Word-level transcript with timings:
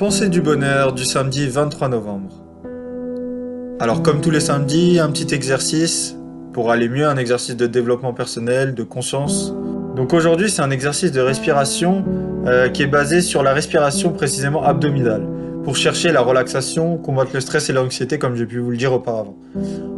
Pensée 0.00 0.30
du 0.30 0.40
bonheur 0.40 0.94
du 0.94 1.04
samedi 1.04 1.46
23 1.46 1.90
novembre. 1.90 2.30
Alors 3.80 4.02
comme 4.02 4.22
tous 4.22 4.30
les 4.30 4.40
samedis, 4.40 4.98
un 4.98 5.10
petit 5.10 5.34
exercice 5.34 6.16
pour 6.54 6.70
aller 6.70 6.88
mieux, 6.88 7.06
un 7.06 7.18
exercice 7.18 7.54
de 7.54 7.66
développement 7.66 8.14
personnel, 8.14 8.74
de 8.74 8.82
conscience. 8.82 9.52
Donc 9.96 10.14
aujourd'hui 10.14 10.48
c'est 10.48 10.62
un 10.62 10.70
exercice 10.70 11.12
de 11.12 11.20
respiration 11.20 12.02
euh, 12.46 12.70
qui 12.70 12.82
est 12.82 12.86
basé 12.86 13.20
sur 13.20 13.42
la 13.42 13.52
respiration 13.52 14.10
précisément 14.10 14.64
abdominale 14.64 15.28
pour 15.64 15.76
chercher 15.76 16.12
la 16.12 16.22
relaxation, 16.22 16.96
combattre 16.96 17.32
le 17.34 17.40
stress 17.42 17.68
et 17.68 17.74
l'anxiété 17.74 18.18
comme 18.18 18.36
j'ai 18.36 18.46
pu 18.46 18.58
vous 18.58 18.70
le 18.70 18.78
dire 18.78 18.94
auparavant. 18.94 19.36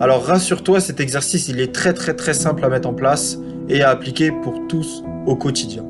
Alors 0.00 0.24
rassure-toi, 0.24 0.78
cet 0.78 1.00
exercice 1.00 1.48
il 1.48 1.58
est 1.58 1.74
très 1.74 1.92
très 1.92 2.14
très 2.14 2.34
simple 2.34 2.64
à 2.64 2.68
mettre 2.68 2.88
en 2.88 2.94
place 2.94 3.36
et 3.68 3.82
à 3.82 3.90
appliquer 3.90 4.30
pour 4.30 4.68
tous 4.68 5.02
au 5.26 5.34
quotidien. 5.34 5.82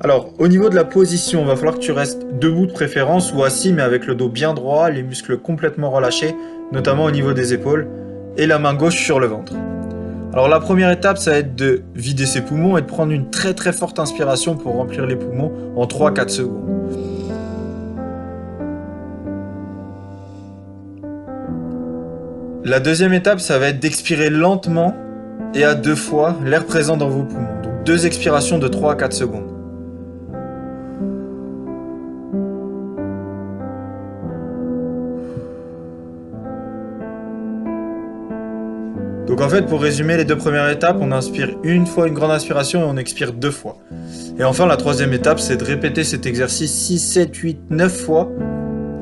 Alors, 0.00 0.30
au 0.38 0.46
niveau 0.46 0.68
de 0.68 0.76
la 0.76 0.84
position, 0.84 1.40
il 1.40 1.48
va 1.48 1.56
falloir 1.56 1.74
que 1.74 1.80
tu 1.80 1.90
restes 1.90 2.24
debout 2.38 2.66
de 2.66 2.72
préférence 2.72 3.32
ou 3.32 3.42
assis, 3.42 3.72
mais 3.72 3.82
avec 3.82 4.06
le 4.06 4.14
dos 4.14 4.28
bien 4.28 4.54
droit, 4.54 4.90
les 4.90 5.02
muscles 5.02 5.38
complètement 5.38 5.90
relâchés, 5.90 6.36
notamment 6.70 7.04
au 7.04 7.10
niveau 7.10 7.32
des 7.32 7.52
épaules, 7.52 7.88
et 8.36 8.46
la 8.46 8.60
main 8.60 8.74
gauche 8.74 8.96
sur 8.96 9.18
le 9.18 9.26
ventre. 9.26 9.54
Alors 10.32 10.46
la 10.46 10.60
première 10.60 10.92
étape, 10.92 11.18
ça 11.18 11.32
va 11.32 11.38
être 11.38 11.56
de 11.56 11.82
vider 11.96 12.26
ses 12.26 12.42
poumons 12.42 12.78
et 12.78 12.80
de 12.80 12.86
prendre 12.86 13.10
une 13.10 13.28
très 13.30 13.54
très 13.54 13.72
forte 13.72 13.98
inspiration 13.98 14.54
pour 14.56 14.74
remplir 14.74 15.04
les 15.04 15.16
poumons 15.16 15.50
en 15.74 15.86
3-4 15.86 16.28
secondes. 16.28 16.64
La 22.64 22.78
deuxième 22.78 23.14
étape, 23.14 23.40
ça 23.40 23.58
va 23.58 23.68
être 23.68 23.80
d'expirer 23.80 24.30
lentement 24.30 24.94
et 25.54 25.64
à 25.64 25.74
deux 25.74 25.96
fois 25.96 26.36
l'air 26.44 26.66
présent 26.66 26.96
dans 26.96 27.08
vos 27.08 27.24
poumons. 27.24 27.62
Donc 27.64 27.82
deux 27.84 28.06
expirations 28.06 28.58
de 28.58 28.68
3 28.68 28.92
à 28.92 28.94
4 28.94 29.12
secondes. 29.12 29.57
Donc 39.28 39.42
en 39.42 39.48
fait, 39.50 39.66
pour 39.66 39.82
résumer 39.82 40.16
les 40.16 40.24
deux 40.24 40.38
premières 40.38 40.70
étapes, 40.70 40.96
on 41.00 41.12
inspire 41.12 41.50
une 41.62 41.86
fois 41.86 42.08
une 42.08 42.14
grande 42.14 42.30
inspiration 42.30 42.80
et 42.80 42.84
on 42.84 42.96
expire 42.96 43.34
deux 43.34 43.50
fois. 43.50 43.76
Et 44.38 44.44
enfin, 44.44 44.64
la 44.64 44.78
troisième 44.78 45.12
étape, 45.12 45.38
c'est 45.38 45.58
de 45.58 45.64
répéter 45.64 46.02
cet 46.02 46.24
exercice 46.24 46.72
6, 46.72 46.98
7, 46.98 47.36
8, 47.36 47.58
9 47.68 47.92
fois 47.94 48.30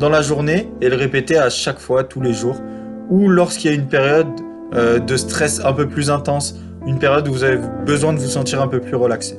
dans 0.00 0.08
la 0.08 0.22
journée 0.22 0.68
et 0.80 0.88
le 0.88 0.96
répéter 0.96 1.38
à 1.38 1.48
chaque 1.48 1.78
fois, 1.78 2.02
tous 2.02 2.20
les 2.20 2.32
jours, 2.32 2.60
ou 3.08 3.28
lorsqu'il 3.28 3.70
y 3.70 3.74
a 3.74 3.76
une 3.76 3.86
période 3.86 4.26
euh, 4.74 4.98
de 4.98 5.16
stress 5.16 5.64
un 5.64 5.72
peu 5.72 5.86
plus 5.86 6.10
intense, 6.10 6.56
une 6.88 6.98
période 6.98 7.28
où 7.28 7.32
vous 7.32 7.44
avez 7.44 7.60
besoin 7.86 8.12
de 8.12 8.18
vous 8.18 8.28
sentir 8.28 8.60
un 8.60 8.66
peu 8.66 8.80
plus 8.80 8.96
relaxé. 8.96 9.38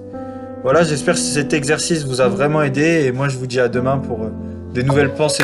Voilà, 0.63 0.83
j'espère 0.83 1.15
que 1.15 1.19
cet 1.19 1.53
exercice 1.53 2.05
vous 2.05 2.21
a 2.21 2.30
vraiment 2.30 2.61
aidé 2.61 3.03
et 3.05 3.11
moi 3.11 3.27
je 3.27 3.38
vous 3.38 3.45
dis 3.45 3.59
à 3.59 3.67
demain 3.67 3.97
pour 3.97 4.23
euh, 4.23 4.30
des 4.73 4.83
nouvelles 4.83 5.13
pensées. 5.13 5.43